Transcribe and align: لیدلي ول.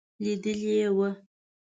لیدلي 0.23 0.73
ول. 0.97 1.11